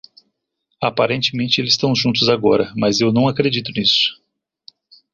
Aparentemente 0.81 1.61
eles 1.61 1.73
estão 1.73 1.93
juntos 1.95 2.27
agora, 2.27 2.73
mas 2.75 2.99
eu 2.99 3.13
não 3.13 3.27
acredito 3.27 3.71
nisso. 3.71 4.19